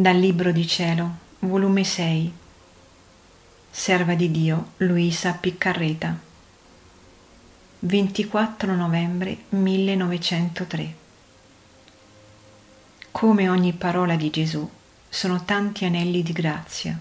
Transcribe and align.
Dal 0.00 0.16
Libro 0.16 0.52
di 0.52 0.64
Cielo, 0.64 1.10
volume 1.40 1.82
6, 1.82 2.32
Serva 3.68 4.14
di 4.14 4.30
Dio 4.30 4.74
Luisa 4.76 5.32
Piccarreta, 5.32 6.16
24 7.80 8.76
novembre 8.76 9.38
1903. 9.48 10.94
Come 13.10 13.48
ogni 13.48 13.72
parola 13.72 14.14
di 14.14 14.30
Gesù, 14.30 14.70
sono 15.08 15.44
tanti 15.44 15.84
anelli 15.84 16.22
di 16.22 16.32
grazia. 16.32 16.96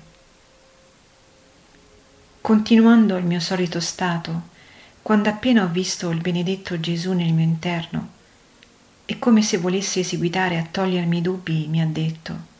Continuando 2.41 3.15
il 3.15 3.25
mio 3.25 3.39
solito 3.39 3.79
stato, 3.79 4.47
quando 5.03 5.29
appena 5.29 5.63
ho 5.63 5.67
visto 5.67 6.09
il 6.09 6.19
benedetto 6.19 6.79
Gesù 6.79 7.13
nel 7.13 7.31
mio 7.31 7.45
interno, 7.45 8.09
e 9.05 9.19
come 9.19 9.43
se 9.43 9.59
volesse 9.59 10.01
seguitare 10.01 10.57
a 10.57 10.65
togliermi 10.65 11.17
i 11.19 11.21
dubbi, 11.21 11.67
mi 11.67 11.79
ha 11.79 11.85
detto, 11.85 12.55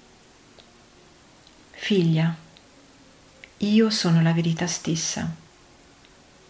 Figlia, 1.87 2.35
io 3.59 3.89
sono 3.89 4.21
la 4.21 4.33
verità 4.33 4.67
stessa 4.67 5.33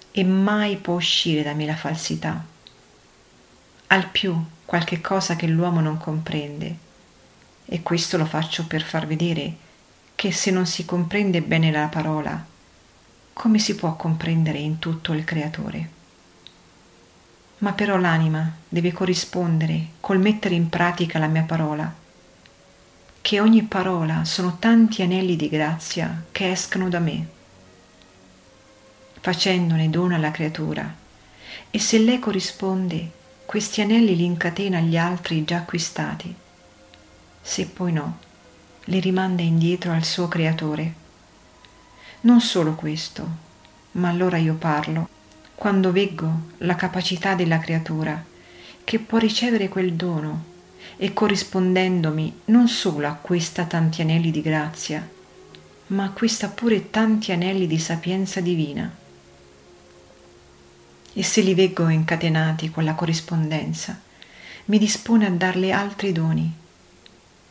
e 0.10 0.24
mai 0.24 0.78
può 0.78 0.96
uscire 0.96 1.44
da 1.44 1.54
me 1.54 1.68
la 1.68 1.76
falsità. 1.76 2.44
Al 3.86 4.10
più 4.10 4.36
qualche 4.66 5.00
cosa 5.00 5.36
che 5.36 5.46
l'uomo 5.46 5.80
non 5.80 6.00
comprende, 6.00 6.76
e 7.66 7.84
questo 7.84 8.18
lo 8.18 8.26
faccio 8.26 8.66
per 8.66 8.82
far 8.82 9.06
vedere 9.06 9.56
che 10.16 10.32
se 10.32 10.50
non 10.50 10.66
si 10.66 10.86
comprende 10.86 11.44
bene 11.44 11.70
la 11.70 11.86
parola, 11.86 12.44
come 13.34 13.60
si 13.60 13.76
può 13.76 13.96
comprendere 13.96 14.58
in 14.58 14.80
tutto 14.80 15.14
il 15.14 15.24
creatore? 15.24 15.90
Ma 17.60 17.74
però 17.74 17.98
l'anima 17.98 18.56
deve 18.68 18.92
corrispondere 18.92 19.90
col 20.00 20.18
mettere 20.18 20.56
in 20.56 20.68
pratica 20.68 21.20
la 21.20 21.28
mia 21.28 21.44
parola 21.44 22.06
che 23.28 23.42
ogni 23.42 23.64
parola 23.64 24.24
sono 24.24 24.56
tanti 24.58 25.02
anelli 25.02 25.36
di 25.36 25.50
grazia 25.50 26.24
che 26.32 26.50
escono 26.50 26.88
da 26.88 27.00
me, 27.00 27.28
facendone 29.20 29.90
dono 29.90 30.16
alla 30.16 30.32
creatura, 30.32 30.96
e 31.70 31.78
se 31.78 31.98
lei 31.98 32.20
corrisponde, 32.20 33.12
questi 33.46 33.82
anelli 33.82 34.16
li 34.16 34.24
incatena 34.24 34.78
agli 34.78 34.96
altri 34.96 35.44
già 35.44 35.58
acquistati, 35.58 36.34
se 37.42 37.66
poi 37.66 37.92
no, 37.92 38.20
li 38.86 39.02
rimanda 39.02 39.42
indietro 39.42 39.92
al 39.92 40.06
suo 40.06 40.30
creatore. 40.30 40.94
Non 42.22 42.40
solo 42.40 42.76
questo, 42.76 43.28
ma 43.92 44.08
allora 44.08 44.38
io 44.38 44.54
parlo, 44.54 45.10
quando 45.54 45.92
veggo 45.92 46.32
la 46.60 46.76
capacità 46.76 47.36
della 47.36 47.60
creatura, 47.60 48.24
che 48.86 49.00
può 49.00 49.18
ricevere 49.18 49.68
quel 49.68 49.96
dono 49.96 50.56
e 50.98 51.14
corrispondendomi 51.14 52.42
non 52.46 52.68
solo 52.68 53.08
a 53.08 53.14
questa 53.14 53.66
tanti 53.66 54.02
anelli 54.02 54.32
di 54.32 54.42
grazia, 54.42 55.08
ma 55.88 56.04
acquista 56.04 56.50
pure 56.50 56.90
tanti 56.90 57.32
anelli 57.32 57.68
di 57.68 57.80
sapienza 57.80 58.42
divina. 58.42 58.94
E 61.14 61.24
se 61.24 61.42
li 61.42 61.54
veggo 61.54 61.88
incatenati 61.90 62.70
con 62.70 62.84
la 62.84 62.94
corrispondenza, 62.94 64.00
mi 64.66 64.78
dispone 64.78 65.26
a 65.26 65.32
darle 65.32 65.72
altri 65.72 66.12
doni. 66.12 66.54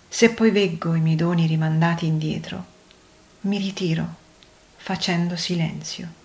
Se 0.09 0.31
poi 0.31 0.51
veggo 0.51 0.95
i 0.95 1.01
miei 1.01 1.17
doni 1.17 1.47
rimandati 1.47 2.07
indietro, 2.07 2.65
mi 3.43 3.59
ritiro 3.59 4.25
facendo 4.77 5.37
silenzio. 5.37 6.25